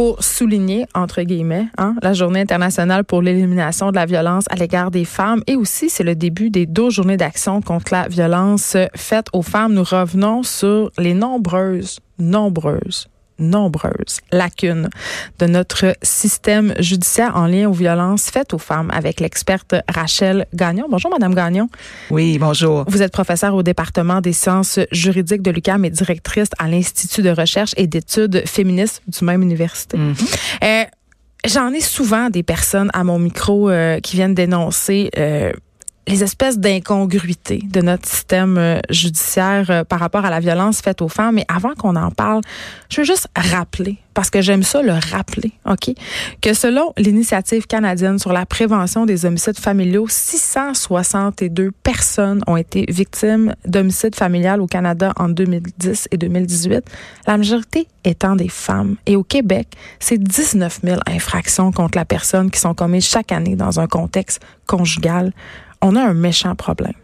Pour 0.00 0.24
souligner, 0.24 0.86
entre 0.94 1.20
guillemets, 1.20 1.66
hein, 1.76 1.94
la 2.00 2.14
journée 2.14 2.40
internationale 2.40 3.04
pour 3.04 3.20
l'élimination 3.20 3.90
de 3.90 3.96
la 3.96 4.06
violence 4.06 4.44
à 4.48 4.56
l'égard 4.56 4.90
des 4.90 5.04
femmes. 5.04 5.42
Et 5.46 5.56
aussi, 5.56 5.90
c'est 5.90 6.04
le 6.04 6.14
début 6.14 6.48
des 6.48 6.64
12 6.64 6.94
journées 6.94 7.18
d'action 7.18 7.60
contre 7.60 7.92
la 7.92 8.08
violence 8.08 8.78
faite 8.96 9.26
aux 9.34 9.42
femmes. 9.42 9.74
Nous 9.74 9.84
revenons 9.84 10.42
sur 10.42 10.90
les 10.96 11.12
nombreuses, 11.12 12.00
nombreuses 12.18 13.09
nombreuses 13.40 14.20
lacunes 14.30 14.88
de 15.38 15.46
notre 15.46 15.96
système 16.02 16.74
judiciaire 16.78 17.36
en 17.36 17.46
lien 17.46 17.68
aux 17.68 17.72
violences 17.72 18.30
faites 18.30 18.54
aux 18.54 18.58
femmes 18.58 18.90
avec 18.92 19.20
l'experte 19.20 19.74
Rachel 19.88 20.46
Gagnon. 20.54 20.86
Bonjour, 20.90 21.10
Madame 21.10 21.34
Gagnon. 21.34 21.68
Oui, 22.10 22.38
bonjour. 22.38 22.84
Vous 22.88 23.02
êtes 23.02 23.12
professeure 23.12 23.54
au 23.54 23.62
département 23.62 24.20
des 24.20 24.32
sciences 24.32 24.78
juridiques 24.92 25.42
de 25.42 25.50
l'UQAM 25.50 25.84
et 25.84 25.90
directrice 25.90 26.48
à 26.58 26.68
l'Institut 26.68 27.22
de 27.22 27.30
recherche 27.30 27.72
et 27.76 27.86
d'études 27.86 28.42
féministes 28.46 29.02
du 29.06 29.24
même 29.24 29.42
université. 29.42 29.98
Euh, 30.62 30.84
J'en 31.46 31.72
ai 31.72 31.80
souvent 31.80 32.28
des 32.28 32.42
personnes 32.42 32.90
à 32.92 33.02
mon 33.02 33.18
micro 33.18 33.70
euh, 33.70 33.98
qui 34.00 34.16
viennent 34.16 34.34
dénoncer 34.34 35.10
euh, 35.16 35.52
les 36.10 36.24
espèces 36.24 36.58
d'incongruités 36.58 37.62
de 37.70 37.80
notre 37.80 38.08
système 38.08 38.58
euh, 38.58 38.80
judiciaire 38.90 39.70
euh, 39.70 39.84
par 39.84 40.00
rapport 40.00 40.24
à 40.24 40.30
la 40.30 40.40
violence 40.40 40.80
faite 40.80 41.02
aux 41.02 41.08
femmes. 41.08 41.36
Mais 41.36 41.46
avant 41.46 41.74
qu'on 41.74 41.94
en 41.94 42.10
parle, 42.10 42.40
je 42.88 43.00
veux 43.00 43.04
juste 43.04 43.28
rappeler, 43.36 43.96
parce 44.12 44.28
que 44.28 44.40
j'aime 44.40 44.64
ça 44.64 44.82
le 44.82 44.92
rappeler, 44.92 45.52
OK, 45.66 45.94
que 46.42 46.52
selon 46.52 46.92
l'initiative 46.98 47.68
canadienne 47.68 48.18
sur 48.18 48.32
la 48.32 48.44
prévention 48.44 49.06
des 49.06 49.24
homicides 49.24 49.58
familiaux, 49.58 50.06
662 50.08 51.70
personnes 51.84 52.42
ont 52.48 52.56
été 52.56 52.86
victimes 52.88 53.54
d'homicides 53.64 54.16
familial 54.16 54.60
au 54.60 54.66
Canada 54.66 55.12
en 55.16 55.28
2010 55.28 56.08
et 56.10 56.16
2018, 56.16 56.82
la 57.28 57.36
majorité 57.36 57.86
étant 58.02 58.34
des 58.34 58.48
femmes. 58.48 58.96
Et 59.06 59.14
au 59.14 59.22
Québec, 59.22 59.68
c'est 60.00 60.20
19 60.20 60.80
000 60.82 61.00
infractions 61.06 61.70
contre 61.70 61.96
la 61.96 62.04
personne 62.04 62.50
qui 62.50 62.58
sont 62.58 62.74
commises 62.74 63.06
chaque 63.06 63.30
année 63.30 63.54
dans 63.54 63.78
un 63.78 63.86
contexte 63.86 64.40
conjugal 64.66 65.32
on 65.82 65.96
a 65.96 66.02
un 66.02 66.14
méchant 66.14 66.54
problème. 66.54 66.94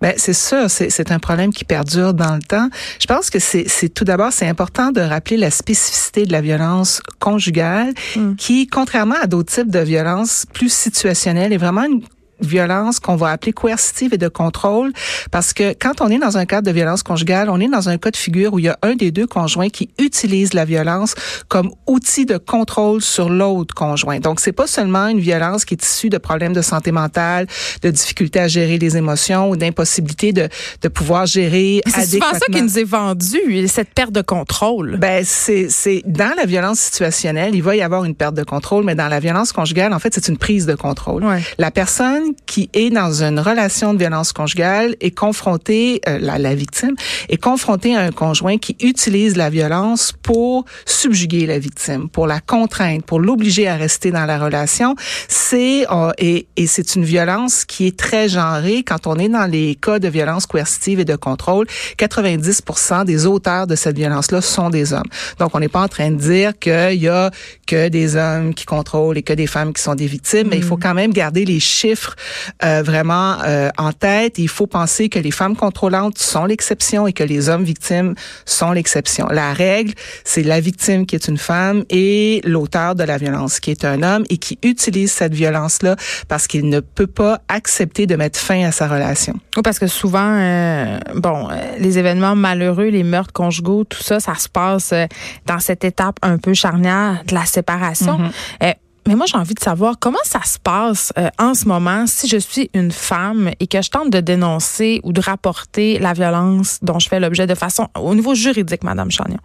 Ben 0.00 0.14
c'est 0.16 0.32
sûr, 0.32 0.70
c'est 0.70 1.10
un 1.10 1.18
problème 1.18 1.52
qui 1.52 1.64
perdure 1.64 2.14
dans 2.14 2.36
le 2.36 2.42
temps. 2.42 2.68
Je 3.00 3.06
pense 3.06 3.30
que 3.30 3.40
c'est 3.40 3.88
tout 3.88 4.04
d'abord 4.04 4.32
c'est 4.32 4.46
important 4.46 4.92
de 4.92 5.00
rappeler 5.00 5.36
la 5.36 5.50
spécificité 5.50 6.24
de 6.24 6.32
la 6.32 6.40
violence 6.40 7.00
conjugale, 7.18 7.94
mm. 8.14 8.36
qui 8.36 8.68
contrairement 8.68 9.16
à 9.20 9.26
d'autres 9.26 9.52
types 9.52 9.70
de 9.70 9.80
violences 9.80 10.46
plus 10.52 10.72
situationnelles, 10.72 11.52
est 11.52 11.58
vraiment 11.58 11.84
une 11.84 12.02
violence 12.40 13.00
qu'on 13.00 13.16
va 13.16 13.30
appeler 13.30 13.52
coercitive 13.52 14.14
et 14.14 14.18
de 14.18 14.28
contrôle 14.28 14.92
parce 15.30 15.52
que 15.52 15.72
quand 15.72 16.00
on 16.00 16.08
est 16.08 16.18
dans 16.18 16.38
un 16.38 16.46
cadre 16.46 16.66
de 16.66 16.72
violence 16.72 17.02
conjugale, 17.02 17.50
on 17.50 17.60
est 17.60 17.68
dans 17.68 17.88
un 17.88 17.98
cas 17.98 18.10
de 18.10 18.16
figure 18.16 18.52
où 18.54 18.58
il 18.58 18.66
y 18.66 18.68
a 18.68 18.78
un 18.82 18.94
des 18.94 19.10
deux 19.10 19.26
conjoints 19.26 19.68
qui 19.68 19.90
utilise 19.98 20.54
la 20.54 20.64
violence 20.64 21.14
comme 21.48 21.70
outil 21.86 22.26
de 22.26 22.36
contrôle 22.36 23.02
sur 23.02 23.28
l'autre 23.28 23.74
conjoint. 23.74 24.20
Donc 24.20 24.40
c'est 24.40 24.52
pas 24.52 24.66
seulement 24.66 25.08
une 25.08 25.20
violence 25.20 25.64
qui 25.64 25.74
est 25.74 25.84
issue 25.84 26.08
de 26.08 26.18
problèmes 26.18 26.52
de 26.52 26.62
santé 26.62 26.92
mentale, 26.92 27.46
de 27.82 27.90
difficultés 27.90 28.40
à 28.40 28.48
gérer 28.48 28.78
les 28.78 28.96
émotions 28.96 29.50
ou 29.50 29.56
d'impossibilité 29.56 30.32
de, 30.32 30.48
de 30.82 30.88
pouvoir 30.88 31.26
gérer 31.26 31.82
C'est 31.86 32.06
souvent 32.06 32.32
ça 32.32 32.46
qui 32.52 32.62
nous 32.62 32.78
est 32.78 32.84
vendu, 32.84 33.68
cette 33.68 33.94
perte 33.94 34.12
de 34.12 34.22
contrôle. 34.22 34.96
Ben 34.98 35.22
c'est 35.24 35.68
c'est 35.68 36.02
dans 36.06 36.34
la 36.36 36.46
violence 36.46 36.80
situationnelle, 36.80 37.54
il 37.54 37.62
va 37.62 37.76
y 37.76 37.82
avoir 37.82 38.04
une 38.04 38.14
perte 38.14 38.34
de 38.34 38.42
contrôle, 38.44 38.84
mais 38.84 38.94
dans 38.94 39.08
la 39.08 39.20
violence 39.20 39.52
conjugale, 39.52 39.92
en 39.92 39.98
fait, 39.98 40.14
c'est 40.14 40.28
une 40.28 40.38
prise 40.38 40.66
de 40.66 40.74
contrôle. 40.74 41.24
Ouais. 41.24 41.42
La 41.58 41.70
personne 41.70 42.27
qui 42.46 42.70
est 42.72 42.90
dans 42.90 43.22
une 43.22 43.40
relation 43.40 43.94
de 43.94 43.98
violence 43.98 44.32
conjugale 44.32 44.96
est 45.00 45.10
confrontée, 45.10 46.00
euh, 46.08 46.18
la, 46.20 46.38
la 46.38 46.54
victime 46.54 46.94
est 47.28 47.36
confrontée 47.36 47.96
à 47.96 48.00
un 48.00 48.12
conjoint 48.12 48.58
qui 48.58 48.76
utilise 48.80 49.36
la 49.36 49.50
violence 49.50 50.12
pour 50.22 50.64
subjuguer 50.86 51.46
la 51.46 51.58
victime, 51.58 52.08
pour 52.08 52.26
la 52.26 52.40
contraindre, 52.40 53.02
pour 53.02 53.20
l'obliger 53.20 53.68
à 53.68 53.76
rester 53.76 54.10
dans 54.10 54.26
la 54.26 54.38
relation. 54.38 54.94
C'est 55.28 55.86
euh, 55.90 56.12
et, 56.18 56.46
et 56.56 56.66
c'est 56.66 56.94
une 56.94 57.04
violence 57.04 57.64
qui 57.64 57.86
est 57.86 57.96
très 57.96 58.28
genrée. 58.28 58.82
Quand 58.82 59.06
on 59.06 59.16
est 59.16 59.28
dans 59.28 59.46
les 59.46 59.74
cas 59.74 59.98
de 59.98 60.08
violence 60.08 60.46
coercitive 60.46 61.00
et 61.00 61.04
de 61.04 61.16
contrôle, 61.16 61.66
90% 61.98 63.04
des 63.04 63.26
auteurs 63.26 63.66
de 63.66 63.74
cette 63.74 63.96
violence-là 63.96 64.40
sont 64.40 64.70
des 64.70 64.92
hommes. 64.92 65.08
Donc 65.38 65.54
on 65.54 65.60
n'est 65.60 65.68
pas 65.68 65.82
en 65.82 65.88
train 65.88 66.10
de 66.10 66.16
dire 66.16 66.58
qu'il 66.58 67.00
y 67.00 67.08
a 67.08 67.30
que 67.66 67.88
des 67.88 68.16
hommes 68.16 68.54
qui 68.54 68.64
contrôlent 68.64 69.18
et 69.18 69.22
que 69.22 69.32
des 69.32 69.46
femmes 69.46 69.72
qui 69.72 69.82
sont 69.82 69.94
des 69.94 70.06
victimes, 70.06 70.46
mm. 70.46 70.50
mais 70.50 70.56
il 70.56 70.62
faut 70.62 70.76
quand 70.76 70.94
même 70.94 71.12
garder 71.12 71.44
les 71.44 71.60
chiffres 71.60 72.16
euh, 72.64 72.82
vraiment 72.82 73.36
euh, 73.44 73.70
en 73.78 73.92
tête. 73.92 74.38
Il 74.38 74.48
faut 74.48 74.66
penser 74.66 75.08
que 75.08 75.18
les 75.18 75.30
femmes 75.30 75.56
contrôlantes 75.56 76.18
sont 76.18 76.44
l'exception 76.44 77.06
et 77.06 77.12
que 77.12 77.24
les 77.24 77.48
hommes 77.48 77.64
victimes 77.64 78.14
sont 78.44 78.72
l'exception. 78.72 79.26
La 79.30 79.52
règle, 79.52 79.94
c'est 80.24 80.42
la 80.42 80.60
victime 80.60 81.06
qui 81.06 81.14
est 81.14 81.28
une 81.28 81.38
femme 81.38 81.84
et 81.90 82.40
l'auteur 82.44 82.94
de 82.94 83.04
la 83.04 83.18
violence 83.18 83.60
qui 83.60 83.70
est 83.70 83.84
un 83.84 84.02
homme 84.02 84.24
et 84.30 84.38
qui 84.38 84.58
utilise 84.62 85.12
cette 85.12 85.34
violence-là 85.34 85.96
parce 86.28 86.46
qu'il 86.46 86.68
ne 86.68 86.80
peut 86.80 87.06
pas 87.06 87.40
accepter 87.48 88.06
de 88.06 88.16
mettre 88.16 88.38
fin 88.38 88.64
à 88.64 88.72
sa 88.72 88.88
relation. 88.88 89.34
Oui, 89.56 89.62
parce 89.62 89.78
que 89.78 89.86
souvent, 89.86 90.34
euh, 90.34 90.98
bon, 91.14 91.48
euh, 91.50 91.54
les 91.78 91.98
événements 91.98 92.34
malheureux, 92.34 92.88
les 92.88 93.04
meurtres 93.04 93.32
conjugaux, 93.32 93.84
tout 93.84 94.02
ça, 94.02 94.20
ça 94.20 94.34
se 94.34 94.48
passe 94.48 94.92
euh, 94.92 95.06
dans 95.46 95.58
cette 95.58 95.84
étape 95.84 96.16
un 96.22 96.38
peu 96.38 96.54
charnière 96.54 97.22
de 97.26 97.34
la 97.34 97.44
séparation. 97.44 98.18
Mm-hmm. 98.60 98.74
Mais 99.08 99.14
moi, 99.14 99.24
j'ai 99.24 99.38
envie 99.38 99.54
de 99.54 99.60
savoir 99.60 99.98
comment 99.98 100.18
ça 100.22 100.42
se 100.44 100.58
passe 100.58 101.14
euh, 101.16 101.30
en 101.38 101.54
ce 101.54 101.66
moment 101.66 102.06
si 102.06 102.28
je 102.28 102.36
suis 102.36 102.68
une 102.74 102.92
femme 102.92 103.50
et 103.58 103.66
que 103.66 103.80
je 103.80 103.88
tente 103.88 104.10
de 104.10 104.20
dénoncer 104.20 105.00
ou 105.02 105.14
de 105.14 105.20
rapporter 105.22 105.98
la 105.98 106.12
violence 106.12 106.78
dont 106.82 106.98
je 106.98 107.08
fais 107.08 107.18
l'objet 107.18 107.46
de 107.46 107.54
façon 107.54 107.88
au 107.98 108.14
niveau 108.14 108.34
juridique, 108.34 108.84
Madame 108.84 109.10
Chagnon. 109.10 109.38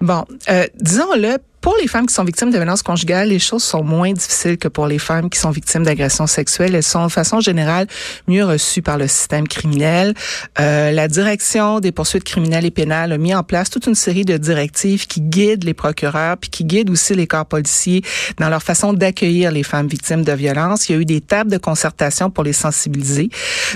Bon, 0.00 0.24
euh, 0.48 0.66
disons-le, 0.80 1.38
pour 1.64 1.78
les 1.80 1.88
femmes 1.88 2.04
qui 2.06 2.12
sont 2.12 2.24
victimes 2.24 2.50
de 2.50 2.58
violences 2.58 2.82
conjugales, 2.82 3.30
les 3.30 3.38
choses 3.38 3.62
sont 3.62 3.82
moins 3.82 4.12
difficiles 4.12 4.58
que 4.58 4.68
pour 4.68 4.86
les 4.86 4.98
femmes 4.98 5.30
qui 5.30 5.38
sont 5.38 5.48
victimes 5.48 5.82
d'agressions 5.82 6.26
sexuelles. 6.26 6.74
Elles 6.74 6.82
sont 6.82 7.06
de 7.06 7.10
façon 7.10 7.40
générale 7.40 7.86
mieux 8.28 8.44
reçues 8.44 8.82
par 8.82 8.98
le 8.98 9.08
système 9.08 9.48
criminel. 9.48 10.12
Euh, 10.60 10.90
la 10.90 11.08
direction 11.08 11.80
des 11.80 11.90
poursuites 11.90 12.24
criminelles 12.24 12.66
et 12.66 12.70
pénales 12.70 13.12
a 13.12 13.16
mis 13.16 13.34
en 13.34 13.42
place 13.42 13.70
toute 13.70 13.86
une 13.86 13.94
série 13.94 14.26
de 14.26 14.36
directives 14.36 15.06
qui 15.06 15.22
guident 15.22 15.64
les 15.64 15.72
procureurs 15.72 16.36
puis 16.36 16.50
qui 16.50 16.66
guident 16.66 16.90
aussi 16.90 17.14
les 17.14 17.26
corps 17.26 17.46
policiers 17.46 18.02
dans 18.38 18.50
leur 18.50 18.62
façon 18.62 18.92
d'accueillir 18.92 19.50
les 19.50 19.62
femmes 19.62 19.88
victimes 19.88 20.22
de 20.22 20.32
violences. 20.32 20.90
Il 20.90 20.92
y 20.92 20.98
a 20.98 21.00
eu 21.00 21.06
des 21.06 21.22
tables 21.22 21.50
de 21.50 21.56
concertation 21.56 22.28
pour 22.28 22.44
les 22.44 22.52
sensibiliser. 22.52 23.30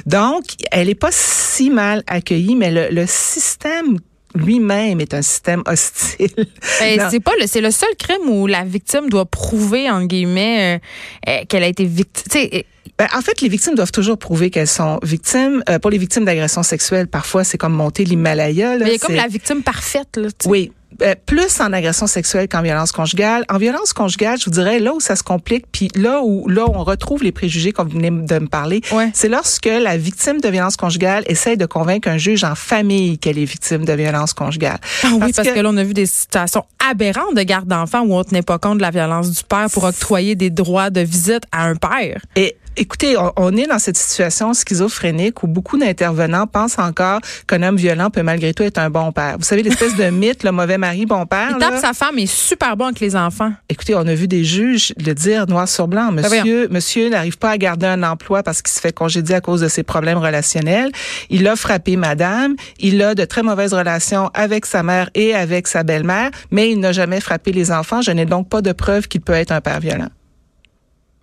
Donc, 0.05 0.45
elle 0.73 0.91
est 0.91 0.95
pas 0.95 1.11
si 1.11 1.71
mal 1.71 2.05
accueillie, 2.07 2.55
mais 2.55 2.71
le, 2.71 2.89
le 2.91 3.07
système 3.07 3.97
lui-même 4.39 5.01
est 5.01 5.15
un 5.15 5.23
système 5.23 5.63
hostile. 5.67 6.47
Ben, 6.81 7.07
c'est 7.11 7.21
pas 7.21 7.33
le, 7.41 7.47
c'est 7.47 7.61
le 7.61 7.71
seul 7.71 7.91
crime 7.99 8.29
où 8.29 8.47
la 8.47 8.65
victime 8.65 9.09
doit 9.09 9.27
prouver 9.27 9.91
en 9.91 10.05
guillemets 10.05 10.77
euh, 10.77 11.31
euh, 11.31 11.45
qu'elle 11.49 11.65
a 11.65 11.69
été 11.69 11.85
victime. 11.85 12.63
Ben, 12.99 13.07
en 13.15 13.21
fait, 13.21 13.41
les 13.41 13.49
victimes 13.49 13.75
doivent 13.75 13.93
toujours 13.93 14.19
prouver 14.19 14.51
qu'elles 14.51 14.67
sont 14.67 14.99
victimes. 15.03 15.63
Euh, 15.69 15.79
pour 15.79 15.91
les 15.91 15.99
victimes 15.99 16.25
d'agressions 16.25 16.65
sexuelles, 16.65 17.07
parfois 17.07 17.45
c'est 17.45 17.59
comme 17.59 17.75
monter 17.75 18.05
l'Himalaya. 18.05 18.77
Mais 18.79 18.87
il 18.87 18.93
y 18.93 18.95
a 18.97 18.99
comme 18.99 19.15
la 19.15 19.29
victime 19.29 19.63
parfaite. 19.63 20.17
Là, 20.17 20.29
oui, 20.47 20.73
euh, 21.03 21.15
plus 21.27 21.61
en 21.61 21.73
agression 21.73 22.07
sexuelle 22.07 22.49
qu'en 22.49 22.63
violence 22.63 22.93
conjugale. 22.93 23.45
En 23.49 23.59
violence 23.59 23.93
conjugale, 23.93 24.39
je 24.39 24.47
vous 24.47 24.51
dirais 24.51 24.81
là 24.81 24.95
où 24.95 25.01
ça 25.01 25.17
se 25.17 25.23
complique, 25.23 25.67
puis 25.71 25.91
là 25.95 26.23
où 26.23 26.49
là 26.49 26.65
où 26.67 26.73
on 26.75 26.83
retrouve 26.83 27.23
les 27.23 27.33
préjugés 27.33 27.73
qu'on 27.73 27.85
venait 27.85 28.11
de 28.11 28.39
me 28.39 28.49
parler, 28.49 28.81
ouais. 28.93 29.11
c'est 29.15 29.29
lorsque 29.29 29.67
la 29.67 29.97
victime 29.97 30.41
de 30.41 30.49
violence 30.49 30.77
conjugale 30.77 31.25
essaie 31.27 31.57
de 31.57 31.67
convaincre 31.67 32.09
un 32.09 32.19
juge 32.19 32.43
en 32.43 32.55
famille 32.55 33.19
qu'elle 33.19 33.39
est 33.39 33.45
victime 33.45 33.85
de 33.85 33.93
violence 33.93 34.33
conjugale. 34.33 34.79
Ah 35.03 35.09
oui, 35.13 35.19
parce, 35.21 35.33
parce 35.33 35.49
que, 35.49 35.55
que, 35.55 35.61
là 35.61 35.69
on 35.71 35.77
a 35.77 35.85
vu 35.85 35.95
des 35.95 36.07
situations 36.07 36.65
aberrantes 36.91 37.35
de 37.35 37.43
garde 37.43 37.69
d'enfants 37.69 38.03
où 38.03 38.15
on 38.15 38.25
tenait 38.25 38.43
pas 38.43 38.59
compte 38.59 38.79
de 38.79 38.83
la 38.83 38.91
violence 38.91 39.31
du 39.31 39.45
père 39.45 39.69
pour 39.71 39.85
octroyer 39.85 40.35
des 40.35 40.51
droits 40.51 40.91
de 40.91 41.01
visite 41.01 41.43
à 41.53 41.67
un 41.67 41.77
père. 41.77 42.21
Et 42.35 42.57
écoutez, 42.79 43.17
on, 43.17 43.33
on, 43.37 43.57
est 43.57 43.67
dans 43.67 43.79
cette 43.79 43.97
situation 43.97 44.55
schizophrénique 44.55 45.43
où 45.43 45.47
beaucoup 45.47 45.79
d'intervenants 45.79 46.47
pensent 46.47 46.79
encore 46.79 47.21
qu'un 47.47 47.63
homme 47.63 47.77
violent 47.77 48.11
peut 48.11 48.23
malgré 48.23 48.55
tout 48.55 48.63
être 48.63 48.79
un 48.79 48.91
bon 48.91 49.13
père. 49.13 49.37
Vous 49.39 49.45
savez, 49.45 49.63
l'espèce 49.63 49.97
de 49.97 50.05
mythe, 50.11 50.45
le 50.45 50.53
mauvais 50.53 50.79
mari, 50.79 51.07
bon 51.07 51.27
père. 51.27 51.49
Il 51.51 51.59
tape 51.59 51.79
sa 51.79 51.93
femme, 51.93 52.15
il 52.19 52.25
est 52.25 52.27
super 52.27 52.77
bon 52.77 52.87
avec 52.87 53.01
les 53.01 53.17
enfants. 53.17 53.53
Écoutez, 53.69 53.95
on 53.95 54.07
a 54.07 54.15
vu 54.15 54.29
des 54.29 54.45
juges 54.45 54.95
le 55.05 55.13
dire 55.13 55.47
noir 55.47 55.69
sur 55.69 55.89
blanc. 55.89 56.13
Ben 56.13 56.23
Monsieur, 56.23 56.69
monsieur 56.71 57.11
n'arrive 57.11 57.39
pas 57.39 57.51
à 57.51 57.59
garder 57.59 57.87
un 57.87 58.03
emploi 58.03 58.43
parce 58.43 58.63
qu'il 58.63 58.73
se 58.73 58.81
fait 58.81 58.93
congédier 58.93 59.37
à 59.37 59.41
cause 59.41 59.61
de 59.61 59.69
ses 59.69 59.83
problèmes 59.83 60.19
relationnels. 60.19 60.93
Il 61.31 61.47
a 61.49 61.57
frappé 61.57 61.97
madame. 61.97 62.55
Il 62.79 63.03
a 63.03 63.15
de 63.15 63.25
très 63.25 63.43
mauvaises 63.43 63.75
relations 63.75 64.31
avec 64.35 64.67
sa 64.67 64.83
mère 64.83 65.11
et 65.15 65.35
avec 65.35 65.67
sa 65.67 65.83
belle-mère, 65.83 66.31
mais 66.51 66.71
il 66.71 66.81
n'a 66.81 66.93
jamais 66.93 67.21
frappé 67.21 67.53
les 67.53 67.73
enfants. 67.73 68.03
Je 68.03 68.11
n'ai 68.11 68.27
donc 68.27 68.49
pas 68.49 68.63
de 68.63 68.73
preuve 68.73 69.09
qu'il 69.09 69.21
peut 69.21 69.33
être 69.33 69.53
un 69.53 69.61
père 69.61 69.81
violent. 69.81 70.09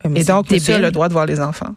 Mais 0.10 0.22
Et 0.22 0.24
donc, 0.24 0.50
monsieur 0.50 0.75
a 0.75 0.80
le 0.80 0.92
droit 0.92 1.07
de 1.07 1.13
voir 1.13 1.25
les 1.25 1.40
enfants. 1.40 1.75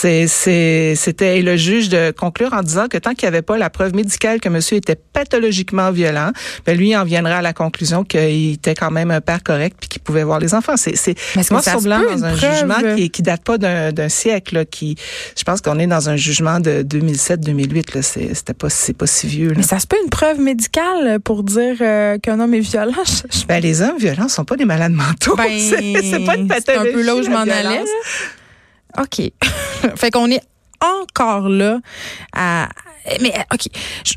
C'est, 0.00 0.28
c'est, 0.28 0.94
c'était 0.96 1.38
et 1.38 1.42
le 1.42 1.56
juge 1.56 1.88
de 1.88 2.12
conclure 2.12 2.52
en 2.52 2.62
disant 2.62 2.86
que 2.86 2.98
tant 2.98 3.14
qu'il 3.14 3.24
n'y 3.28 3.34
avait 3.34 3.42
pas 3.42 3.58
la 3.58 3.68
preuve 3.68 3.94
médicale 3.96 4.38
que 4.40 4.48
monsieur 4.48 4.76
était 4.76 4.94
pathologiquement 4.94 5.90
violent, 5.90 6.30
ben 6.64 6.78
lui 6.78 6.94
en 6.96 7.02
viendrait 7.04 7.32
à 7.34 7.42
la 7.42 7.52
conclusion 7.52 8.04
qu'il 8.04 8.52
était 8.52 8.76
quand 8.76 8.92
même 8.92 9.10
un 9.10 9.20
père 9.20 9.42
correct 9.42 9.76
puis 9.80 9.88
qu'il 9.88 10.00
pouvait 10.02 10.22
voir 10.22 10.38
les 10.38 10.54
enfants. 10.54 10.76
C'est, 10.76 10.94
c'est 10.96 11.16
noir 11.50 11.64
sur 11.64 11.80
blanc 11.80 12.00
dans 12.08 12.24
un 12.24 12.36
preuve? 12.36 12.54
jugement 12.54 12.94
qui, 12.96 13.10
qui 13.10 13.22
date 13.22 13.42
pas 13.42 13.58
d'un, 13.58 14.08
siècle. 14.08 14.54
Là, 14.54 14.64
qui, 14.64 14.94
je 15.36 15.42
pense 15.42 15.60
qu'on 15.60 15.78
est 15.80 15.86
dans 15.88 16.08
un 16.08 16.16
jugement 16.16 16.60
de 16.60 16.82
2007-2008. 16.84 17.94
Là, 17.96 18.02
c'est, 18.02 18.34
c'était 18.34 18.54
pas, 18.54 18.70
c'est 18.70 18.96
pas 18.96 19.06
si 19.08 19.26
vieux. 19.26 19.48
Là. 19.48 19.54
Mais 19.56 19.62
ça 19.64 19.80
se 19.80 19.86
peut 19.88 19.96
une 20.04 20.10
preuve 20.10 20.38
médicale 20.40 21.18
pour 21.24 21.42
dire 21.42 21.74
euh, 21.80 22.18
qu'un 22.18 22.38
homme 22.38 22.54
est 22.54 22.60
violent? 22.60 22.92
Je- 23.04 23.40
je- 23.40 23.46
Ben, 23.46 23.60
les 23.60 23.82
hommes 23.82 23.98
violents 23.98 24.28
sont 24.28 24.44
pas 24.44 24.54
des 24.56 24.64
malades 24.64 24.92
mentaux. 24.92 25.34
Ben, 25.36 25.48
c'est, 25.58 25.94
c'est 26.02 26.24
pas 26.24 26.36
une 26.36 26.48
c'est 26.48 26.64
pathologie. 26.66 26.90
un 26.90 26.92
peu 26.92 27.02
là 27.02 27.16
où 27.16 27.22
je 27.22 27.30
m'en 27.30 27.40
allais. 27.40 27.82
OK. 29.00 29.30
fait 29.96 30.10
qu'on 30.10 30.30
est 30.30 30.42
encore 30.80 31.48
là 31.48 31.78
à. 32.34 32.68
Mais, 33.20 33.32
OK. 33.52 33.66
Je- 34.04 34.14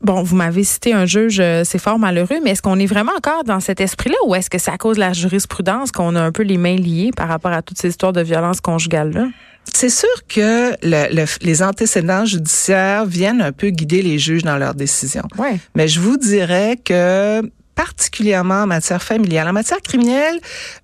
Bon, 0.00 0.22
vous 0.22 0.36
m'avez 0.36 0.64
cité 0.64 0.92
un 0.92 1.06
juge, 1.06 1.40
euh, 1.40 1.62
c'est 1.64 1.78
fort 1.78 1.98
malheureux, 1.98 2.38
mais 2.44 2.50
est-ce 2.50 2.60
qu'on 2.60 2.78
est 2.78 2.84
vraiment 2.84 3.12
encore 3.16 3.42
dans 3.42 3.60
cet 3.60 3.80
esprit-là 3.80 4.16
ou 4.26 4.34
est-ce 4.34 4.50
que 4.50 4.58
c'est 4.58 4.70
à 4.70 4.76
cause 4.76 4.96
de 4.96 5.00
la 5.00 5.14
jurisprudence 5.14 5.92
qu'on 5.92 6.14
a 6.14 6.20
un 6.20 6.30
peu 6.30 6.42
les 6.42 6.58
mains 6.58 6.76
liées 6.76 7.10
par 7.16 7.26
rapport 7.26 7.52
à 7.52 7.62
toutes 7.62 7.78
ces 7.78 7.88
histoires 7.88 8.12
de 8.12 8.20
violence 8.20 8.60
conjugale-là? 8.60 9.28
C'est 9.72 9.88
sûr 9.88 10.10
que 10.28 10.72
le- 10.82 11.14
le- 11.14 11.24
les 11.40 11.62
antécédents 11.62 12.26
judiciaires 12.26 13.06
viennent 13.06 13.40
un 13.40 13.52
peu 13.52 13.70
guider 13.70 14.02
les 14.02 14.18
juges 14.18 14.42
dans 14.42 14.58
leurs 14.58 14.74
décisions. 14.74 15.26
Ouais. 15.38 15.58
Mais 15.74 15.88
je 15.88 16.00
vous 16.00 16.18
dirais 16.18 16.76
que 16.84 17.40
particulièrement 17.74 18.62
en 18.62 18.66
matière 18.66 19.02
familiale. 19.02 19.48
En 19.48 19.52
matière 19.52 19.80
criminelle, 19.80 20.38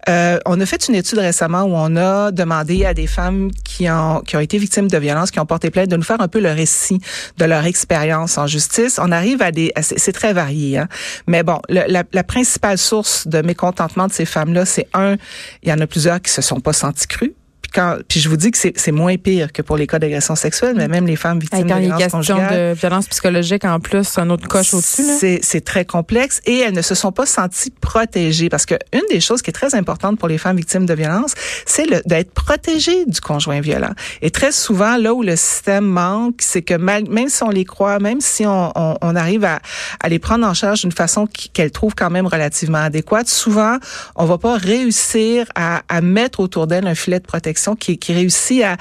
euh, 0.09 0.39
on 0.47 0.61
a 0.61 0.67
fait 0.67 0.89
une 0.89 0.95
étude 0.95 1.19
récemment 1.19 1.63
où 1.63 1.73
on 1.75 1.97
a 1.97 2.31
demandé 2.31 2.85
à 2.85 2.95
des 2.95 3.07
femmes 3.07 3.51
qui 3.65 3.89
ont, 3.91 4.21
qui 4.27 4.37
ont 4.37 4.41
été 4.41 4.59
victimes 4.59 4.89
de 4.89 4.99
violences, 4.99 5.31
qui 5.31 5.41
ont 5.41 5.47
porté 5.47 5.71
plainte, 5.71 5.89
de 5.89 5.97
nous 5.97 6.03
faire 6.03 6.21
un 6.21 6.29
peu 6.29 6.41
le 6.41 6.53
récit 6.53 7.01
de 7.39 7.45
leur 7.45 7.65
expérience 7.65 8.39
en 8.39 8.47
justice. 8.47 8.99
On 9.03 9.13
arrive 9.13 9.43
à 9.43 9.53
des... 9.53 9.73
C'est 9.81 10.13
très 10.13 10.33
varié, 10.33 10.79
hein? 10.79 10.89
Mais 11.27 11.43
bon, 11.43 11.61
la, 11.69 12.05
la 12.13 12.25
principale 12.25 12.79
source 12.79 13.27
de 13.27 13.43
mécontentement 13.43 14.07
de 14.07 14.13
ces 14.13 14.25
femmes-là, 14.25 14.65
c'est 14.67 14.89
un, 14.95 15.17
il 15.63 15.69
y 15.69 15.73
en 15.73 15.81
a 15.81 15.87
plusieurs 15.87 16.21
qui 16.21 16.31
se 16.31 16.43
sont 16.43 16.61
pas 16.61 16.73
sentis 16.73 17.07
crus. 17.07 17.33
Quand, 17.73 17.99
puis 18.09 18.21
je 18.21 18.29
vous 18.29 18.37
dis 18.37 18.51
que 18.51 18.59
c'est 18.59 18.93
moins 18.93 19.17
pire 19.17 19.53
que 19.53 19.63
pour 19.63 19.77
les 19.77 19.87
cas 19.87 19.99
d'agression 19.99 20.35
sexuelle, 20.35 20.75
mais 20.77 20.89
même 20.89 21.07
les 21.07 21.17
femmes 21.17 21.39
victimes 21.39 21.61
de 21.67 21.75
violences 21.81 22.03
conjugales, 22.11 22.75
de 22.75 22.79
violence 22.79 23.07
psychologique 23.09 23.65
en 23.65 23.79
plus, 23.81 24.19
un 24.19 24.29
autre 24.31 24.49
coche 24.49 24.75
au-dessus. 24.75 25.03
c'est, 25.43 25.61
très 25.61 25.85
complexe 25.85 26.41
et 26.47 26.59
elles 26.59 26.73
ne 26.75 26.83
se 26.83 26.95
sont 26.95 27.13
pas 27.13 27.27
senties 27.27 27.71
protégées 27.81 28.49
parce 28.49 28.67
que 28.67 28.75
une 28.93 29.03
des 29.11 29.21
choses 29.21 29.43
qui 29.43 29.51
est 29.51 29.53
très 29.53 29.75
importante 29.75 30.19
pour 30.19 30.27
les 30.27 30.39
femmes 30.39 30.57
victimes 30.57 30.87
de 30.87 30.95
violence, 30.95 31.35
c'est 31.67 31.87
d'être 32.07 32.33
protégées 32.33 33.05
du 33.07 33.21
conjoint 33.21 33.61
violent. 33.61 33.93
Et 34.23 34.31
très 34.31 34.53
souvent, 34.53 34.97
là 34.97 35.15
où 35.15 35.23
le 35.23 35.37
système 35.37 35.85
manque, 35.85 36.37
c'est 36.41 36.63
que 36.63 36.75
mal- 36.75 37.09
même 37.09 37.29
si 37.29 37.43
on 37.45 37.51
les 37.51 37.65
croit, 37.65 37.99
même 38.01 38.21
si 38.21 38.47
on, 38.47 38.73
on, 38.75 38.97
on 39.01 39.15
arrive 39.15 39.45
à, 39.45 39.61
à 40.01 40.09
les 40.09 40.19
prendre 40.19 40.47
en 40.47 40.55
charge 40.55 40.81
d'une 40.81 40.93
façon 40.93 41.29
qu'elles 41.53 41.71
trouvent 41.71 41.95
quand 41.95 42.11
même 42.11 42.27
relativement 42.27 42.79
adéquate, 42.79 43.29
souvent, 43.29 43.77
on 44.17 44.25
va 44.25 44.39
pas 44.39 44.57
réussir 44.57 45.47
à, 45.55 45.83
à 45.89 46.01
mettre 46.01 46.41
autour 46.41 46.67
d'elles 46.67 46.87
un 46.87 46.95
filet 46.95 47.21
de 47.21 47.25
protection 47.27 47.60
qui, 47.79 47.99
qui 47.99 48.13
réussit 48.13 48.63
à, 48.63 48.77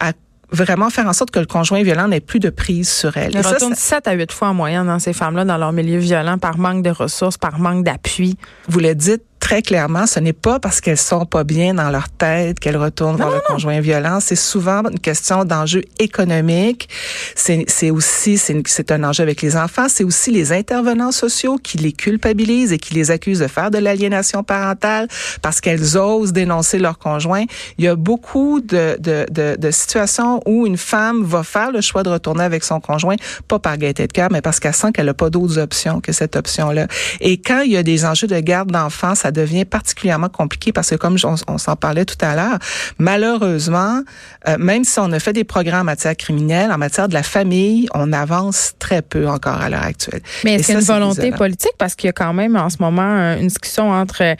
à 0.00 0.12
vraiment 0.50 0.90
faire 0.90 1.06
en 1.06 1.12
sorte 1.12 1.30
que 1.30 1.38
le 1.38 1.46
conjoint 1.46 1.82
violent 1.82 2.08
n'ait 2.08 2.20
plus 2.20 2.40
de 2.40 2.50
prise 2.50 2.88
sur 2.88 3.16
elle. 3.16 3.32
Ça, 3.42 3.50
retournent 3.50 3.74
7 3.74 4.06
à 4.08 4.12
8 4.12 4.32
fois 4.32 4.48
en 4.48 4.54
moyenne 4.54 4.86
dans 4.86 4.98
ces 4.98 5.12
femmes-là 5.12 5.44
dans 5.44 5.56
leur 5.56 5.72
milieu 5.72 5.98
violent 5.98 6.38
par 6.38 6.58
manque 6.58 6.82
de 6.82 6.90
ressources, 6.90 7.36
par 7.36 7.58
manque 7.58 7.84
d'appui. 7.84 8.36
vous 8.68 8.80
le 8.80 8.94
dites 8.94 9.22
très 9.44 9.60
clairement, 9.60 10.06
ce 10.06 10.20
n'est 10.20 10.32
pas 10.32 10.58
parce 10.58 10.80
qu'elles 10.80 10.96
sont 10.96 11.26
pas 11.26 11.44
bien 11.44 11.74
dans 11.74 11.90
leur 11.90 12.08
tête 12.08 12.58
qu'elles 12.58 12.78
retournent 12.78 13.16
vers 13.16 13.28
le 13.28 13.40
conjoint 13.46 13.78
violent. 13.80 14.18
C'est 14.18 14.36
souvent 14.36 14.80
une 14.90 14.98
question 14.98 15.44
d'enjeu 15.44 15.82
économique. 15.98 16.88
C'est 17.34 17.90
aussi 17.90 18.38
c'est 18.38 18.90
un 18.90 19.04
enjeu 19.04 19.22
avec 19.22 19.42
les 19.42 19.54
enfants. 19.58 19.86
C'est 19.90 20.02
aussi 20.02 20.30
les 20.30 20.52
intervenants 20.52 21.12
sociaux 21.12 21.58
qui 21.62 21.76
les 21.76 21.92
culpabilisent 21.92 22.72
et 22.72 22.78
qui 22.78 22.94
les 22.94 23.10
accusent 23.10 23.40
de 23.40 23.46
faire 23.46 23.70
de 23.70 23.76
l'aliénation 23.76 24.42
parentale 24.42 25.08
parce 25.42 25.60
qu'elles 25.60 25.98
osent 25.98 26.32
dénoncer 26.32 26.78
leur 26.78 26.98
conjoint. 26.98 27.44
Il 27.76 27.84
y 27.84 27.88
a 27.88 27.96
beaucoup 27.96 28.62
de, 28.62 28.96
de, 28.98 29.26
de, 29.30 29.56
de 29.58 29.70
situations 29.70 30.40
où 30.46 30.66
une 30.66 30.78
femme 30.78 31.22
va 31.22 31.42
faire 31.42 31.70
le 31.70 31.82
choix 31.82 32.02
de 32.02 32.08
retourner 32.08 32.44
avec 32.44 32.64
son 32.64 32.80
conjoint, 32.80 33.16
pas 33.46 33.58
par 33.58 33.76
gaieté 33.76 34.06
de 34.06 34.12
cœur, 34.12 34.30
mais 34.32 34.40
parce 34.40 34.58
qu'elle 34.58 34.72
sent 34.72 34.92
qu'elle 34.92 35.04
n'a 35.04 35.12
pas 35.12 35.28
d'autres 35.28 35.58
options 35.58 36.00
que 36.00 36.12
cette 36.12 36.34
option-là. 36.34 36.86
Et 37.20 37.36
quand 37.36 37.60
il 37.60 37.72
y 37.72 37.76
a 37.76 37.82
des 37.82 38.06
enjeux 38.06 38.26
de 38.26 38.40
garde 38.40 38.72
d'enfants, 38.72 39.14
ça 39.14 39.33
devient 39.34 39.66
particulièrement 39.66 40.30
compliqué 40.30 40.72
parce 40.72 40.88
que 40.88 40.94
comme 40.94 41.16
on, 41.24 41.34
on 41.46 41.58
s'en 41.58 41.76
parlait 41.76 42.06
tout 42.06 42.16
à 42.22 42.34
l'heure, 42.34 42.58
malheureusement, 42.98 44.00
euh, 44.48 44.56
même 44.58 44.84
si 44.84 44.98
on 44.98 45.12
a 45.12 45.18
fait 45.18 45.34
des 45.34 45.44
progrès 45.44 45.76
en 45.76 45.84
matière 45.84 46.16
criminelle, 46.16 46.72
en 46.72 46.78
matière 46.78 47.08
de 47.08 47.14
la 47.14 47.22
famille, 47.22 47.86
on 47.94 48.12
avance 48.12 48.72
très 48.78 49.02
peu 49.02 49.28
encore 49.28 49.60
à 49.60 49.68
l'heure 49.68 49.82
actuelle. 49.82 50.22
Mais 50.44 50.54
est-ce 50.54 50.66
qu'il 50.66 50.74
y 50.74 50.76
a 50.78 50.80
une 50.80 50.86
volonté 50.86 51.30
politique? 51.32 51.74
Parce 51.78 51.94
qu'il 51.94 52.08
y 52.08 52.10
a 52.10 52.12
quand 52.12 52.32
même 52.32 52.56
en 52.56 52.70
ce 52.70 52.76
moment 52.80 53.34
une 53.36 53.48
discussion 53.48 53.90
entre 53.90 54.22
euh, 54.22 54.34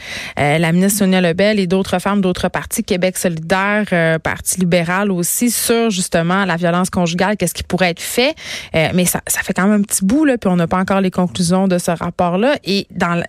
la 0.58 0.72
ministre 0.72 1.00
Sonia 1.00 1.20
Lebel 1.20 1.58
et 1.58 1.66
d'autres 1.66 1.98
femmes 1.98 2.20
d'autres 2.20 2.48
partis, 2.48 2.84
Québec 2.84 3.16
solidaire, 3.16 3.86
euh, 3.92 4.18
Parti 4.18 4.60
libéral 4.60 5.10
aussi, 5.10 5.50
sur 5.50 5.90
justement 5.90 6.44
la 6.44 6.56
violence 6.56 6.90
conjugale, 6.90 7.36
qu'est-ce 7.36 7.54
qui 7.54 7.62
pourrait 7.62 7.90
être 7.90 8.00
fait. 8.00 8.34
Euh, 8.74 8.88
mais 8.94 9.04
ça, 9.04 9.20
ça 9.26 9.40
fait 9.42 9.52
quand 9.52 9.66
même 9.66 9.80
un 9.80 9.82
petit 9.82 10.04
bout, 10.04 10.24
là, 10.24 10.38
puis 10.38 10.48
on 10.50 10.56
n'a 10.56 10.66
pas 10.66 10.78
encore 10.78 11.00
les 11.00 11.10
conclusions 11.10 11.68
de 11.68 11.78
ce 11.78 11.90
rapport-là. 11.90 12.56
Et 12.64 12.86
dans 12.90 13.22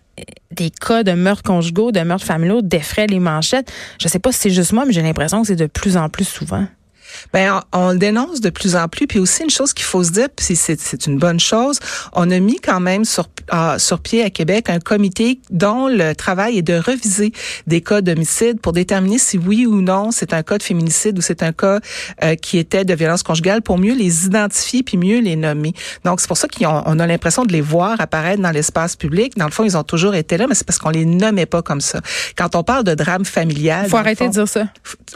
des 0.51 0.69
cas 0.69 1.03
de 1.03 1.11
meurtres 1.11 1.43
conjugaux, 1.43 1.91
de 1.91 1.99
meurtres 2.01 2.25
familiaux, 2.25 2.61
d'effraient 2.61 3.07
les 3.07 3.19
manchettes, 3.19 3.71
je 3.99 4.07
sais 4.07 4.19
pas 4.19 4.31
si 4.31 4.39
c'est 4.39 4.49
juste 4.49 4.73
moi, 4.73 4.85
mais 4.85 4.93
j'ai 4.93 5.01
l'impression 5.01 5.41
que 5.41 5.47
c'est 5.47 5.55
de 5.55 5.67
plus 5.67 5.97
en 5.97 6.09
plus 6.09 6.25
souvent. 6.25 6.65
Ben, 7.33 7.61
on, 7.73 7.79
on 7.87 7.91
le 7.91 7.97
dénonce 7.97 8.41
de 8.41 8.49
plus 8.49 8.75
en 8.75 8.87
plus. 8.87 9.07
Puis 9.07 9.19
aussi 9.19 9.43
une 9.43 9.49
chose 9.49 9.73
qu'il 9.73 9.85
faut 9.85 10.03
se 10.03 10.11
dire, 10.11 10.27
puis 10.35 10.55
c'est, 10.55 10.79
c'est 10.79 11.07
une 11.07 11.17
bonne 11.17 11.39
chose, 11.39 11.79
on 12.13 12.29
a 12.31 12.39
mis 12.39 12.59
quand 12.59 12.79
même 12.79 13.05
sur, 13.05 13.27
ah, 13.49 13.77
sur 13.79 13.99
pied 13.99 14.23
à 14.23 14.29
Québec 14.29 14.69
un 14.69 14.79
comité 14.79 15.39
dont 15.51 15.87
le 15.87 16.13
travail 16.13 16.57
est 16.57 16.61
de 16.61 16.75
reviser 16.77 17.31
des 17.67 17.81
cas 17.81 18.01
d'homicide 18.01 18.59
pour 18.59 18.73
déterminer 18.73 19.17
si 19.19 19.37
oui 19.37 19.65
ou 19.65 19.81
non 19.81 20.11
c'est 20.11 20.33
un 20.33 20.43
cas 20.43 20.57
de 20.57 20.63
féminicide 20.63 21.17
ou 21.17 21.21
c'est 21.21 21.43
un 21.43 21.51
cas 21.51 21.79
euh, 22.23 22.35
qui 22.35 22.57
était 22.57 22.85
de 22.85 22.93
violence 22.93 23.23
conjugale 23.23 23.61
pour 23.61 23.77
mieux 23.77 23.93
les 23.95 24.25
identifier 24.25 24.83
puis 24.83 24.97
mieux 24.97 25.19
les 25.19 25.35
nommer. 25.35 25.73
Donc 26.03 26.19
c'est 26.21 26.27
pour 26.27 26.37
ça 26.37 26.47
qu'on 26.47 26.83
on 26.85 26.99
a 26.99 27.07
l'impression 27.07 27.45
de 27.45 27.51
les 27.53 27.61
voir 27.61 27.99
apparaître 27.99 28.41
dans 28.41 28.51
l'espace 28.51 28.95
public. 28.95 29.37
Dans 29.37 29.45
le 29.45 29.51
fond, 29.51 29.63
ils 29.63 29.77
ont 29.77 29.83
toujours 29.83 30.15
été 30.15 30.37
là, 30.37 30.45
mais 30.47 30.55
c'est 30.55 30.65
parce 30.65 30.79
qu'on 30.79 30.89
les 30.89 31.05
nommait 31.05 31.45
pas 31.45 31.61
comme 31.61 31.81
ça. 31.81 32.01
Quand 32.37 32.55
on 32.55 32.63
parle 32.63 32.83
de 32.83 32.93
drame 32.95 33.25
familial, 33.25 33.85
Il 33.85 33.89
faut 33.89 33.97
arrêter 33.97 34.25
fond- 34.25 34.29
de 34.29 34.33
dire 34.33 34.47
ça. 34.47 34.67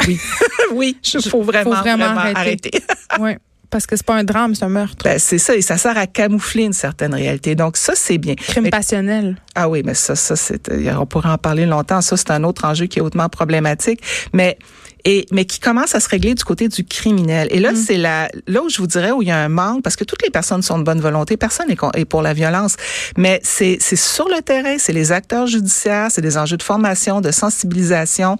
oui, 0.08 0.20
oui, 0.74 0.98
il 1.14 1.22
faut 1.30 1.42
vraiment, 1.42 1.72
Faut 1.76 1.82
vraiment 1.82 1.89
vraiment 1.98 2.20
arrêter. 2.20 2.40
arrêter. 2.40 2.72
oui. 3.20 3.32
Parce 3.72 3.86
que 3.86 3.96
c'est 3.96 4.06
pas 4.06 4.16
un 4.16 4.24
drame, 4.24 4.56
c'est 4.56 4.66
un 4.66 4.70
meurtre. 4.70 5.04
Ben, 5.04 5.20
c'est 5.20 5.38
ça, 5.38 5.56
et 5.56 5.62
ça 5.62 5.78
sert 5.78 5.96
à 5.96 6.08
camoufler 6.08 6.64
une 6.64 6.74
certaine 6.74 7.14
réalité. 7.14 7.54
Donc 7.54 7.78
ça, 7.78 7.94
c'est 7.96 8.18
bien. 8.18 8.34
Crime 8.34 8.64
Mais- 8.64 8.70
passionnel. 8.72 9.38
ah 9.54 9.70
oui, 9.70 9.84
mais 9.86 9.94
ça, 9.94 10.16
ça, 10.16 10.36
c'est, 10.36 10.68
euh, 10.70 10.96
on 11.00 11.06
pourrait 11.06 11.30
en 11.30 11.38
parler 11.38 11.68
longtemps. 11.68 12.02
Ça, 12.02 12.18
c'est 12.18 12.32
un 12.32 12.44
autre 12.46 12.66
enjeu 12.66 12.88
qui 12.88 12.98
est 12.98 13.02
hautement 13.04 13.30
problématique. 13.30 14.02
Mais 14.34 14.58
et 15.06 15.26
mais 15.32 15.46
qui 15.46 15.60
commence 15.60 15.96
à 15.96 16.00
se 16.00 16.10
régler 16.10 16.36
du 16.36 16.44
côté 16.44 16.68
du 16.68 16.84
criminel. 16.84 17.48
Et 17.52 17.60
là, 17.60 17.72
c'est 17.76 17.98
la 17.98 18.30
là 18.48 18.62
où 18.62 18.70
je 18.70 18.78
vous 18.78 18.88
dirais 18.88 19.12
où 19.12 19.22
il 19.22 19.28
y 19.28 19.32
a 19.32 19.38
un 19.38 19.50
manque 19.50 19.84
parce 19.84 19.96
que 19.96 20.04
toutes 20.04 20.22
les 20.24 20.30
personnes 20.30 20.62
sont 20.62 20.78
de 20.78 20.84
bonne 20.84 21.02
volonté, 21.02 21.38
personne 21.38 21.68
est 21.70 22.06
pour 22.06 22.22
la 22.22 22.34
violence, 22.34 22.76
mais 23.18 23.40
c'est 23.44 23.78
c'est 23.80 23.96
sur 23.96 24.28
le 24.28 24.42
terrain, 24.42 24.78
c'est 24.78 24.94
les 24.94 25.12
acteurs 25.12 25.48
judiciaires, 25.48 26.08
c'est 26.10 26.22
des 26.22 26.38
enjeux 26.38 26.58
de 26.58 26.64
formation, 26.64 27.22
de 27.22 27.32
sensibilisation, 27.32 28.38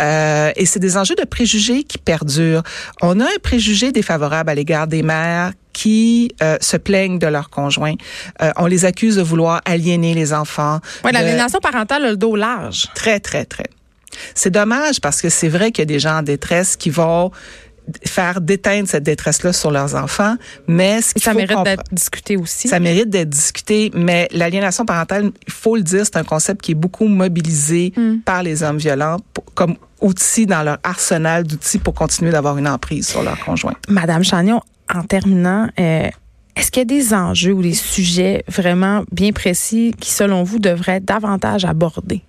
euh, 0.00 0.50
et 0.56 0.66
c'est 0.66 0.80
des 0.80 0.96
enjeux 0.96 1.14
de 1.14 1.24
préjugés 1.24 1.84
qui 1.84 1.98
perdurent. 1.98 2.62
On 3.00 3.20
a 3.20 3.24
un 3.24 3.38
préjugé 3.42 3.92
défavorable 3.92 4.50
à 4.50 4.54
l'égard 4.54 4.86
des 4.86 5.02
mères 5.02 5.52
qui 5.72 6.34
euh, 6.42 6.58
se 6.60 6.76
plaignent 6.76 7.18
de 7.18 7.26
leurs 7.26 7.50
conjoints. 7.50 7.94
Euh, 8.42 8.50
on 8.56 8.66
les 8.66 8.84
accuse 8.84 9.16
de 9.16 9.22
vouloir 9.22 9.62
aliéner 9.64 10.14
les 10.14 10.32
enfants. 10.32 10.80
Oui, 11.04 11.12
l'aliénation 11.12 11.60
parentale 11.60 12.04
a 12.04 12.10
le 12.10 12.16
dos 12.16 12.36
large. 12.36 12.88
Très, 12.94 13.20
très, 13.20 13.44
très. 13.44 13.66
C'est 14.34 14.50
dommage 14.50 15.00
parce 15.00 15.20
que 15.22 15.28
c'est 15.28 15.48
vrai 15.48 15.72
qu'il 15.72 15.82
y 15.82 15.82
a 15.82 15.86
des 15.86 15.98
gens 16.00 16.18
en 16.18 16.22
détresse 16.22 16.76
qui 16.76 16.90
vont 16.90 17.30
faire 18.06 18.40
déteindre 18.40 18.88
cette 18.88 19.02
détresse-là 19.02 19.52
sur 19.52 19.70
leurs 19.72 19.96
enfants. 19.96 20.36
Mais 20.68 21.02
ce 21.02 21.12
ça 21.18 21.32
faut 21.32 21.38
mérite 21.38 21.58
d'être 21.64 21.82
discuté 21.90 22.36
aussi. 22.36 22.68
ça 22.68 22.78
mérite 22.78 23.10
d'être 23.10 23.28
discuté, 23.28 23.90
mais 23.92 24.28
l'aliénation 24.30 24.84
parentale, 24.86 25.32
il 25.46 25.52
faut 25.52 25.74
le 25.74 25.82
dire, 25.82 26.04
c'est 26.04 26.16
un 26.16 26.22
concept 26.24 26.60
qui 26.62 26.72
est 26.72 26.76
beaucoup 26.76 27.08
mobilisé 27.08 27.92
Hmm. 27.96 28.18
par 28.24 28.42
les 28.44 28.62
hommes 28.62 28.78
violents 28.78 29.16
pour- 29.34 29.44
comme 29.54 29.74
outil 30.00 30.46
dans 30.46 30.62
leur 30.62 30.78
arsenal 30.84 31.42
d'outils 31.44 31.78
pour 31.78 31.94
continuer 31.94 32.30
d'avoir 32.30 32.56
une 32.56 32.68
emprise 32.68 33.08
sur 33.08 33.22
leur 33.24 33.38
conjoint. 33.44 33.74
Madame 33.88 34.22
Chagnon, 34.22 34.60
en 34.92 35.02
terminant, 35.02 35.68
euh, 35.80 36.08
est-ce 36.54 36.70
qu'il 36.70 36.80
y 36.80 36.82
a 36.82 36.84
des 36.84 37.12
enjeux 37.14 37.52
ou 37.52 37.62
des 37.62 37.74
sujets 37.74 38.44
vraiment 38.48 39.04
bien 39.10 39.32
précis 39.32 39.92
qui, 39.98 40.10
selon 40.12 40.44
vous, 40.44 40.58
devraient 40.60 40.96
être 40.96 41.04
davantage 41.04 41.64
abordés? 41.64 42.22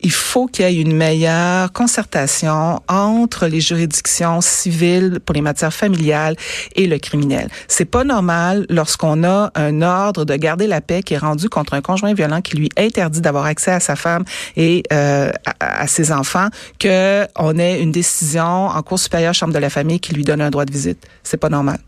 Il 0.00 0.12
faut 0.12 0.46
qu'il 0.46 0.64
y 0.64 0.68
ait 0.68 0.80
une 0.80 0.94
meilleure 0.94 1.72
concertation 1.72 2.80
entre 2.88 3.46
les 3.46 3.60
juridictions 3.60 4.40
civiles 4.40 5.20
pour 5.24 5.34
les 5.34 5.40
matières 5.40 5.74
familiales 5.74 6.36
et 6.76 6.86
le 6.86 6.98
criminel. 6.98 7.48
C'est 7.68 7.84
pas 7.84 8.04
normal 8.04 8.66
lorsqu'on 8.68 9.24
a 9.24 9.50
un 9.54 9.82
ordre 9.82 10.24
de 10.24 10.34
garder 10.36 10.66
la 10.66 10.80
paix 10.80 11.02
qui 11.02 11.14
est 11.14 11.18
rendu 11.18 11.48
contre 11.48 11.74
un 11.74 11.80
conjoint 11.80 12.14
violent 12.14 12.40
qui 12.40 12.56
lui 12.56 12.68
interdit 12.76 13.20
d'avoir 13.20 13.44
accès 13.44 13.72
à 13.72 13.80
sa 13.80 13.96
femme 13.96 14.24
et 14.56 14.82
euh, 14.92 15.30
à, 15.60 15.82
à 15.82 15.86
ses 15.86 16.12
enfants 16.12 16.48
que 16.78 17.26
on 17.36 17.58
ait 17.58 17.80
une 17.80 17.92
décision 17.92 18.66
en 18.68 18.82
cour 18.82 18.98
supérieure 18.98 19.34
chambre 19.34 19.52
de 19.52 19.58
la 19.58 19.70
famille 19.70 20.00
qui 20.00 20.14
lui 20.14 20.24
donne 20.24 20.40
un 20.40 20.50
droit 20.50 20.64
de 20.64 20.72
visite. 20.72 21.06
C'est 21.22 21.36
pas 21.36 21.48
normal. 21.48 21.78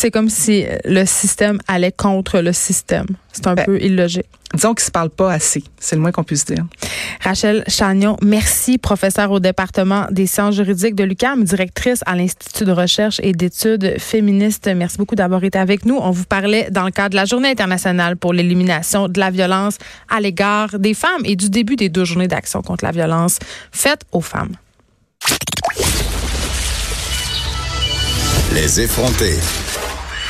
C'est 0.00 0.12
comme 0.12 0.28
si 0.28 0.64
le 0.84 1.04
système 1.06 1.58
allait 1.66 1.90
contre 1.90 2.38
le 2.38 2.52
système. 2.52 3.06
C'est 3.32 3.48
un 3.48 3.54
Ben, 3.54 3.64
peu 3.64 3.82
illogique. 3.82 4.28
Disons 4.54 4.72
qu'il 4.72 4.84
se 4.84 4.92
parle 4.92 5.10
pas 5.10 5.32
assez. 5.32 5.64
C'est 5.80 5.96
le 5.96 6.02
moins 6.02 6.12
qu'on 6.12 6.22
puisse 6.22 6.44
dire. 6.44 6.64
Rachel 7.20 7.64
Chagnon, 7.66 8.16
merci, 8.22 8.78
professeure 8.78 9.32
au 9.32 9.40
département 9.40 10.06
des 10.12 10.28
sciences 10.28 10.54
juridiques 10.54 10.94
de 10.94 11.02
l'UQAM, 11.02 11.42
directrice 11.42 12.04
à 12.06 12.14
l'Institut 12.14 12.64
de 12.64 12.70
recherche 12.70 13.18
et 13.24 13.32
d'études 13.32 13.96
féministes. 13.98 14.70
Merci 14.72 14.98
beaucoup 14.98 15.16
d'avoir 15.16 15.42
été 15.42 15.58
avec 15.58 15.84
nous. 15.84 15.96
On 15.96 16.12
vous 16.12 16.26
parlait 16.26 16.68
dans 16.70 16.84
le 16.84 16.92
cadre 16.92 17.10
de 17.10 17.16
la 17.16 17.24
Journée 17.24 17.50
internationale 17.50 18.16
pour 18.16 18.32
l'élimination 18.32 19.08
de 19.08 19.18
la 19.18 19.32
violence 19.32 19.78
à 20.08 20.20
l'égard 20.20 20.78
des 20.78 20.94
femmes 20.94 21.22
et 21.24 21.34
du 21.34 21.50
début 21.50 21.74
des 21.74 21.88
deux 21.88 22.04
journées 22.04 22.28
d'action 22.28 22.62
contre 22.62 22.84
la 22.84 22.92
violence 22.92 23.40
faite 23.72 24.02
aux 24.12 24.20
femmes. 24.20 24.52
Les 28.54 28.80
effrontés. 28.80 29.38